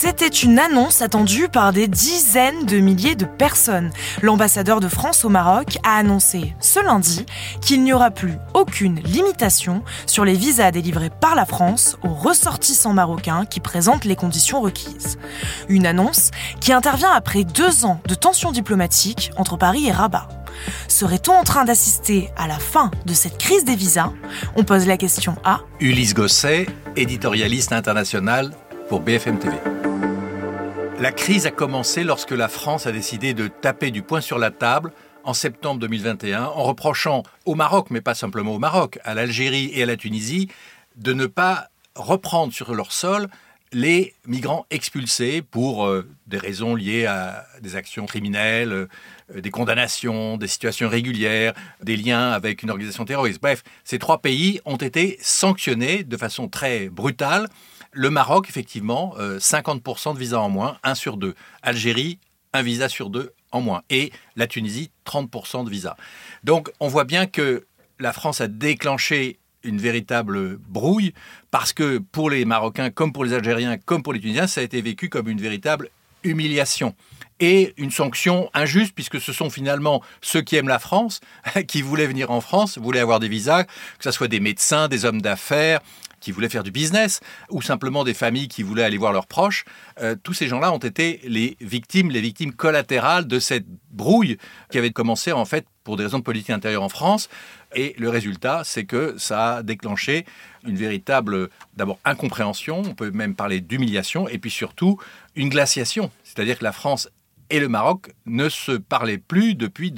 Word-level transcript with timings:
C'était 0.00 0.28
une 0.28 0.60
annonce 0.60 1.02
attendue 1.02 1.48
par 1.48 1.72
des 1.72 1.88
dizaines 1.88 2.66
de 2.66 2.78
milliers 2.78 3.16
de 3.16 3.24
personnes. 3.24 3.90
L'ambassadeur 4.22 4.78
de 4.78 4.86
France 4.86 5.24
au 5.24 5.28
Maroc 5.28 5.78
a 5.82 5.96
annoncé 5.96 6.54
ce 6.60 6.78
lundi 6.78 7.26
qu'il 7.60 7.82
n'y 7.82 7.92
aura 7.92 8.12
plus 8.12 8.34
aucune 8.54 9.00
limitation 9.00 9.82
sur 10.06 10.24
les 10.24 10.34
visas 10.34 10.70
délivrés 10.70 11.10
par 11.10 11.34
la 11.34 11.44
France 11.44 11.98
aux 12.04 12.14
ressortissants 12.14 12.92
marocains 12.92 13.44
qui 13.44 13.58
présentent 13.58 14.04
les 14.04 14.14
conditions 14.14 14.60
requises. 14.60 15.18
Une 15.68 15.84
annonce 15.84 16.30
qui 16.60 16.72
intervient 16.72 17.10
après 17.10 17.42
deux 17.42 17.84
ans 17.84 18.00
de 18.06 18.14
tensions 18.14 18.52
diplomatiques 18.52 19.32
entre 19.36 19.56
Paris 19.56 19.88
et 19.88 19.92
Rabat. 19.92 20.28
Serait-on 20.86 21.32
en 21.32 21.42
train 21.42 21.64
d'assister 21.64 22.30
à 22.36 22.46
la 22.46 22.60
fin 22.60 22.92
de 23.04 23.14
cette 23.14 23.36
crise 23.36 23.64
des 23.64 23.74
visas? 23.74 24.12
On 24.54 24.62
pose 24.62 24.86
la 24.86 24.96
question 24.96 25.34
à 25.42 25.58
Ulysse 25.80 26.14
Gosset, 26.14 26.68
éditorialiste 26.94 27.72
international 27.72 28.52
pour 28.88 29.00
BFM 29.00 29.40
TV. 29.40 29.56
La 31.00 31.12
crise 31.12 31.46
a 31.46 31.52
commencé 31.52 32.02
lorsque 32.02 32.32
la 32.32 32.48
France 32.48 32.88
a 32.88 32.92
décidé 32.92 33.32
de 33.32 33.46
taper 33.46 33.92
du 33.92 34.02
poing 34.02 34.20
sur 34.20 34.36
la 34.36 34.50
table 34.50 34.92
en 35.22 35.32
septembre 35.32 35.78
2021 35.78 36.46
en 36.46 36.64
reprochant 36.64 37.22
au 37.46 37.54
Maroc, 37.54 37.86
mais 37.90 38.00
pas 38.00 38.16
simplement 38.16 38.56
au 38.56 38.58
Maroc, 38.58 38.98
à 39.04 39.14
l'Algérie 39.14 39.70
et 39.74 39.84
à 39.84 39.86
la 39.86 39.96
Tunisie, 39.96 40.48
de 40.96 41.12
ne 41.12 41.26
pas 41.26 41.68
reprendre 41.94 42.52
sur 42.52 42.74
leur 42.74 42.90
sol 42.90 43.28
les 43.72 44.14
migrants 44.26 44.66
expulsés 44.70 45.40
pour 45.40 45.86
euh, 45.86 46.08
des 46.26 46.38
raisons 46.38 46.74
liées 46.74 47.06
à 47.06 47.46
des 47.60 47.76
actions 47.76 48.06
criminelles, 48.06 48.72
euh, 48.72 48.88
des 49.36 49.50
condamnations, 49.52 50.36
des 50.36 50.48
situations 50.48 50.88
régulières, 50.88 51.54
des 51.80 51.96
liens 51.96 52.32
avec 52.32 52.64
une 52.64 52.70
organisation 52.70 53.04
terroriste. 53.04 53.40
Bref, 53.40 53.62
ces 53.84 54.00
trois 54.00 54.18
pays 54.18 54.60
ont 54.64 54.76
été 54.76 55.16
sanctionnés 55.20 56.02
de 56.02 56.16
façon 56.16 56.48
très 56.48 56.88
brutale. 56.88 57.48
Le 57.98 58.10
Maroc, 58.10 58.48
effectivement, 58.48 59.16
50% 59.18 60.10
euh, 60.10 60.14
de 60.14 60.18
visas 60.20 60.38
en 60.38 60.48
moins, 60.48 60.78
1 60.84 60.94
sur 60.94 61.16
2. 61.16 61.34
Algérie, 61.62 62.20
un 62.52 62.62
visa 62.62 62.88
sur 62.88 63.10
deux 63.10 63.32
en 63.50 63.60
moins. 63.60 63.82
Et 63.90 64.12
la 64.36 64.46
Tunisie, 64.46 64.92
30% 65.04 65.64
de 65.64 65.70
visas. 65.70 65.96
Donc 66.44 66.70
on 66.78 66.86
voit 66.86 67.02
bien 67.02 67.26
que 67.26 67.66
la 67.98 68.12
France 68.12 68.40
a 68.40 68.46
déclenché 68.46 69.40
une 69.64 69.78
véritable 69.78 70.58
brouille 70.58 71.12
parce 71.50 71.72
que 71.72 71.98
pour 71.98 72.30
les 72.30 72.44
Marocains, 72.44 72.90
comme 72.90 73.12
pour 73.12 73.24
les 73.24 73.34
Algériens, 73.34 73.76
comme 73.78 74.04
pour 74.04 74.12
les 74.12 74.20
Tunisiens, 74.20 74.46
ça 74.46 74.60
a 74.60 74.64
été 74.64 74.80
vécu 74.80 75.08
comme 75.08 75.28
une 75.28 75.40
véritable 75.40 75.90
humiliation 76.24 76.94
et 77.40 77.74
une 77.76 77.90
sanction 77.90 78.50
injuste 78.54 78.94
puisque 78.94 79.20
ce 79.20 79.32
sont 79.32 79.50
finalement 79.50 80.02
ceux 80.20 80.42
qui 80.42 80.56
aiment 80.56 80.68
la 80.68 80.78
France, 80.78 81.20
qui 81.68 81.82
voulaient 81.82 82.06
venir 82.06 82.30
en 82.30 82.40
France, 82.40 82.78
voulaient 82.78 83.00
avoir 83.00 83.20
des 83.20 83.28
visas, 83.28 83.64
que 83.64 83.70
ce 84.04 84.10
soit 84.10 84.28
des 84.28 84.40
médecins, 84.40 84.88
des 84.88 85.04
hommes 85.04 85.22
d'affaires, 85.22 85.80
qui 86.20 86.32
voulaient 86.32 86.48
faire 86.48 86.64
du 86.64 86.72
business, 86.72 87.20
ou 87.48 87.62
simplement 87.62 88.02
des 88.02 88.14
familles 88.14 88.48
qui 88.48 88.64
voulaient 88.64 88.82
aller 88.82 88.98
voir 88.98 89.12
leurs 89.12 89.26
proches. 89.26 89.64
Euh, 90.00 90.16
tous 90.20 90.34
ces 90.34 90.48
gens-là 90.48 90.72
ont 90.72 90.78
été 90.78 91.20
les 91.24 91.56
victimes, 91.60 92.10
les 92.10 92.20
victimes 92.20 92.52
collatérales 92.52 93.28
de 93.28 93.38
cette 93.38 93.66
brouille 93.90 94.36
qui 94.70 94.78
avait 94.78 94.90
commencé 94.90 95.30
en 95.30 95.44
fait 95.44 95.66
pour 95.88 95.96
des 95.96 96.02
raisons 96.02 96.18
de 96.18 96.22
politique 96.22 96.50
intérieure 96.50 96.82
en 96.82 96.90
France. 96.90 97.30
Et 97.74 97.94
le 97.96 98.10
résultat, 98.10 98.60
c'est 98.62 98.84
que 98.84 99.14
ça 99.16 99.56
a 99.56 99.62
déclenché 99.62 100.26
une 100.66 100.76
véritable, 100.76 101.48
d'abord, 101.78 101.98
incompréhension, 102.04 102.82
on 102.82 102.94
peut 102.94 103.10
même 103.10 103.34
parler 103.34 103.62
d'humiliation, 103.62 104.28
et 104.28 104.36
puis 104.36 104.50
surtout 104.50 104.98
une 105.34 105.48
glaciation. 105.48 106.10
C'est-à-dire 106.24 106.58
que 106.58 106.64
la 106.64 106.72
France 106.72 107.08
et 107.48 107.58
le 107.58 107.68
Maroc 107.68 108.10
ne 108.26 108.50
se 108.50 108.72
parlaient 108.72 109.16
plus 109.16 109.54
depuis, 109.54 109.90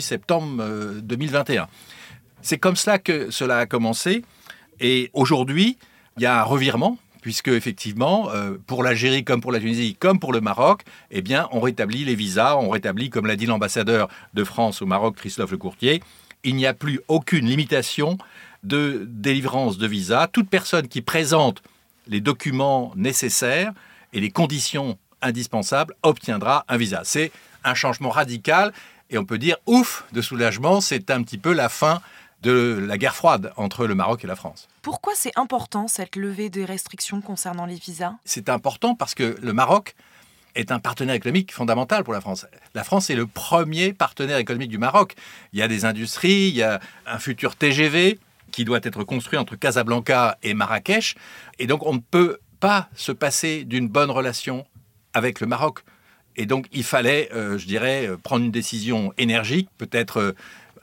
septembre 0.00 0.64
2021. 1.00 1.62
Euh, 1.62 1.66
c'est 2.42 2.58
comme 2.58 2.74
cela 2.74 2.98
que 2.98 3.30
cela 3.30 3.58
a 3.58 3.66
commencé. 3.66 4.24
Et 4.80 5.10
aujourd'hui, 5.12 5.78
il 6.16 6.24
y 6.24 6.26
a 6.26 6.40
un 6.40 6.42
revirement 6.42 6.98
puisque 7.26 7.48
effectivement, 7.48 8.30
euh, 8.30 8.56
pour 8.68 8.84
l'Algérie 8.84 9.24
comme 9.24 9.40
pour 9.40 9.50
la 9.50 9.58
Tunisie, 9.58 9.96
comme 9.98 10.20
pour 10.20 10.32
le 10.32 10.40
Maroc, 10.40 10.82
eh 11.10 11.24
on 11.50 11.58
rétablit 11.58 12.04
les 12.04 12.14
visas, 12.14 12.54
on 12.54 12.68
rétablit, 12.68 13.10
comme 13.10 13.26
l'a 13.26 13.34
dit 13.34 13.46
l'ambassadeur 13.46 14.06
de 14.34 14.44
France 14.44 14.80
au 14.80 14.86
Maroc, 14.86 15.16
Christophe 15.16 15.50
Lecourtier, 15.50 16.04
il 16.44 16.54
n'y 16.54 16.66
a 16.66 16.72
plus 16.72 17.00
aucune 17.08 17.46
limitation 17.46 18.16
de 18.62 19.08
délivrance 19.10 19.76
de 19.76 19.88
visas. 19.88 20.28
Toute 20.28 20.48
personne 20.48 20.86
qui 20.86 21.02
présente 21.02 21.64
les 22.06 22.20
documents 22.20 22.92
nécessaires 22.94 23.72
et 24.12 24.20
les 24.20 24.30
conditions 24.30 24.96
indispensables 25.20 25.94
obtiendra 26.04 26.64
un 26.68 26.76
visa. 26.76 27.00
C'est 27.02 27.32
un 27.64 27.74
changement 27.74 28.10
radical 28.10 28.72
et 29.10 29.18
on 29.18 29.24
peut 29.24 29.38
dire 29.38 29.56
ouf 29.66 30.04
de 30.12 30.22
soulagement, 30.22 30.80
c'est 30.80 31.10
un 31.10 31.24
petit 31.24 31.38
peu 31.38 31.52
la 31.52 31.68
fin 31.68 32.00
de 32.46 32.78
la 32.86 32.96
guerre 32.96 33.16
froide 33.16 33.52
entre 33.56 33.88
le 33.88 33.96
Maroc 33.96 34.22
et 34.22 34.28
la 34.28 34.36
France. 34.36 34.68
Pourquoi 34.80 35.14
c'est 35.16 35.36
important 35.36 35.88
cette 35.88 36.14
levée 36.14 36.48
des 36.48 36.64
restrictions 36.64 37.20
concernant 37.20 37.66
les 37.66 37.74
visas? 37.74 38.12
C'est 38.24 38.48
important 38.48 38.94
parce 38.94 39.16
que 39.16 39.36
le 39.42 39.52
Maroc 39.52 39.96
est 40.54 40.70
un 40.70 40.78
partenaire 40.78 41.16
économique 41.16 41.52
fondamental 41.52 42.04
pour 42.04 42.12
la 42.12 42.20
France. 42.20 42.46
La 42.74 42.84
France 42.84 43.10
est 43.10 43.16
le 43.16 43.26
premier 43.26 43.92
partenaire 43.92 44.38
économique 44.38 44.70
du 44.70 44.78
Maroc. 44.78 45.16
Il 45.52 45.58
y 45.58 45.62
a 45.62 45.66
des 45.66 45.84
industries, 45.84 46.48
il 46.48 46.54
y 46.54 46.62
a 46.62 46.78
un 47.04 47.18
futur 47.18 47.56
TGV 47.56 48.20
qui 48.52 48.64
doit 48.64 48.80
être 48.84 49.02
construit 49.02 49.40
entre 49.40 49.56
Casablanca 49.56 50.38
et 50.44 50.54
Marrakech. 50.54 51.16
Et 51.58 51.66
donc 51.66 51.84
on 51.84 51.94
ne 51.94 51.98
peut 51.98 52.38
pas 52.60 52.88
se 52.94 53.10
passer 53.10 53.64
d'une 53.64 53.88
bonne 53.88 54.12
relation 54.12 54.66
avec 55.14 55.40
le 55.40 55.48
Maroc. 55.48 55.80
Et 56.36 56.46
donc 56.46 56.66
il 56.70 56.84
fallait, 56.84 57.28
euh, 57.34 57.58
je 57.58 57.66
dirais, 57.66 58.08
prendre 58.22 58.44
une 58.44 58.52
décision 58.52 59.12
énergique, 59.18 59.68
peut-être 59.78 60.20
euh, 60.20 60.36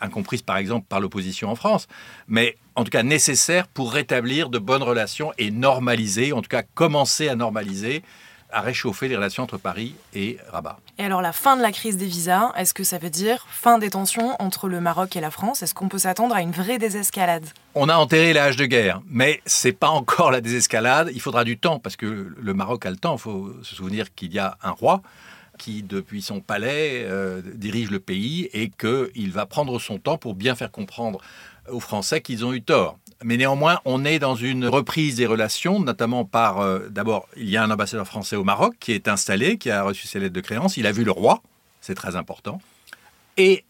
incomprise 0.03 0.41
par 0.41 0.57
exemple 0.57 0.85
par 0.87 0.99
l'opposition 0.99 1.49
en 1.49 1.55
France, 1.55 1.87
mais 2.27 2.57
en 2.75 2.83
tout 2.83 2.91
cas 2.91 3.03
nécessaire 3.03 3.67
pour 3.67 3.91
rétablir 3.93 4.49
de 4.49 4.59
bonnes 4.59 4.83
relations 4.83 5.31
et 5.37 5.49
normaliser, 5.49 6.33
en 6.33 6.41
tout 6.41 6.49
cas 6.49 6.63
commencer 6.63 7.29
à 7.29 7.35
normaliser 7.35 8.03
à 8.53 8.61
réchauffer 8.61 9.07
les 9.07 9.15
relations 9.15 9.43
entre 9.43 9.57
Paris 9.57 9.95
et 10.13 10.37
Rabat. 10.51 10.77
Et 10.99 11.03
alors 11.03 11.21
la 11.21 11.33
fin 11.33 11.57
de 11.57 11.61
la 11.61 11.71
crise 11.71 11.97
des 11.97 12.05
visas, 12.05 12.51
est-ce 12.55 12.73
que 12.73 12.83
ça 12.83 12.99
veut 12.99 13.09
dire 13.09 13.45
fin 13.49 13.79
des 13.79 13.89
tensions 13.89 14.35
entre 14.39 14.69
le 14.69 14.79
Maroc 14.79 15.15
et 15.15 15.21
la 15.21 15.31
France? 15.31 15.63
Est-ce 15.63 15.73
qu'on 15.73 15.89
peut 15.89 15.97
s'attendre 15.97 16.35
à 16.35 16.41
une 16.41 16.51
vraie 16.51 16.77
désescalade? 16.77 17.45
On 17.75 17.89
a 17.89 17.95
enterré 17.95 18.31
l'âge 18.31 18.55
de 18.55 18.65
guerre, 18.65 19.01
mais 19.09 19.41
c'est 19.45 19.71
pas 19.71 19.89
encore 19.89 20.31
la 20.31 20.39
désescalade. 20.39 21.09
Il 21.13 21.19
faudra 21.19 21.43
du 21.43 21.57
temps 21.57 21.79
parce 21.79 21.95
que 21.95 22.05
le 22.39 22.53
Maroc 22.53 22.85
a 22.85 22.91
le 22.91 22.97
temps. 22.97 23.15
Il 23.15 23.21
faut 23.21 23.51
se 23.63 23.75
souvenir 23.75 24.13
qu'il 24.13 24.31
y 24.31 24.39
a 24.39 24.57
un 24.61 24.71
roi 24.71 25.01
qui, 25.57 25.83
depuis 25.83 26.21
son 26.21 26.39
palais, 26.39 27.05
euh, 27.05 27.41
dirige 27.55 27.91
le 27.91 27.99
pays 27.99 28.49
et 28.53 28.69
qu'il 28.69 29.31
va 29.31 29.45
prendre 29.45 29.79
son 29.79 29.97
temps 29.99 30.17
pour 30.17 30.35
bien 30.35 30.55
faire 30.55 30.71
comprendre 30.71 31.19
aux 31.69 31.79
Français 31.79 32.21
qu'ils 32.21 32.45
ont 32.45 32.53
eu 32.53 32.61
tort. 32.61 32.97
Mais 33.23 33.37
néanmoins, 33.37 33.79
on 33.85 34.03
est 34.03 34.19
dans 34.19 34.35
une 34.35 34.65
reprise 34.67 35.15
des 35.15 35.25
relations, 35.25 35.79
notamment 35.79 36.25
par, 36.25 36.59
euh, 36.59 36.89
d'abord, 36.89 37.27
il 37.37 37.49
y 37.49 37.55
a 37.55 37.63
un 37.63 37.71
ambassadeur 37.71 38.05
français 38.05 38.35
au 38.35 38.43
Maroc 38.43 38.75
qui 38.79 38.91
est 38.91 39.07
installé, 39.07 39.57
qui 39.57 39.69
a 39.71 39.83
reçu 39.83 40.07
ses 40.07 40.19
lettres 40.19 40.33
de 40.33 40.41
créance, 40.41 40.75
il 40.77 40.87
a 40.87 40.91
vu 40.91 41.03
le 41.03 41.11
roi, 41.11 41.41
c'est 41.79 41.95
très 41.95 42.15
important. 42.15 42.59
Et 43.37 43.63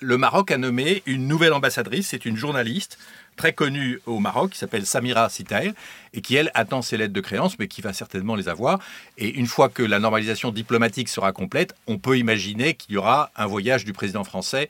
le 0.00 0.18
Maroc 0.18 0.50
a 0.50 0.58
nommé 0.58 1.02
une 1.06 1.26
nouvelle 1.26 1.52
ambassadrice, 1.52 2.08
c'est 2.08 2.24
une 2.24 2.36
journaliste 2.36 2.98
très 3.36 3.52
connue 3.52 4.00
au 4.06 4.18
Maroc 4.18 4.52
qui 4.52 4.58
s'appelle 4.58 4.84
Samira 4.84 5.28
Sitaïl 5.28 5.74
et 6.12 6.20
qui, 6.20 6.34
elle, 6.36 6.50
attend 6.54 6.82
ses 6.82 6.96
lettres 6.96 7.12
de 7.12 7.20
créance, 7.20 7.58
mais 7.58 7.68
qui 7.68 7.80
va 7.80 7.92
certainement 7.92 8.34
les 8.34 8.48
avoir. 8.48 8.80
Et 9.16 9.28
une 9.28 9.46
fois 9.46 9.68
que 9.68 9.82
la 9.82 9.98
normalisation 9.98 10.50
diplomatique 10.50 11.08
sera 11.08 11.32
complète, 11.32 11.74
on 11.86 11.98
peut 11.98 12.18
imaginer 12.18 12.74
qu'il 12.74 12.94
y 12.94 12.96
aura 12.98 13.30
un 13.36 13.46
voyage 13.46 13.84
du 13.84 13.92
président 13.92 14.24
français 14.24 14.68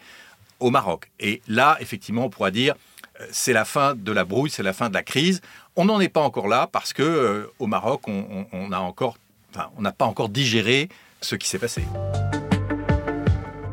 au 0.61 0.71
Maroc. 0.71 1.11
Et 1.19 1.41
là, 1.49 1.77
effectivement, 1.81 2.27
on 2.27 2.31
pourra 2.31 2.51
dire 2.51 2.75
euh, 3.21 3.27
c'est 3.33 3.53
la 3.53 3.65
fin 3.65 3.95
de 3.95 4.13
la 4.13 4.25
brouille, 4.25 4.51
c'est 4.51 4.63
la 4.63 4.73
fin 4.73 4.89
de 4.89 4.95
la 4.95 5.03
crise. 5.03 5.41
On 5.77 5.87
n'en 5.87 6.01
est 6.01 6.09
pas 6.09 6.21
encore 6.21 6.49
là 6.49 6.69
parce 6.71 6.93
que 6.93 7.03
euh, 7.03 7.53
au 7.59 7.67
Maroc, 7.67 8.03
on, 8.07 8.73
a 8.73 8.79
encore, 8.79 9.17
on 9.77 9.83
n'a 9.83 9.93
pas 9.93 10.07
encore 10.07 10.29
digéré 10.29 10.89
ce 11.21 11.37
qui 11.37 11.49
s'est 11.49 11.59
passé. 11.59 11.83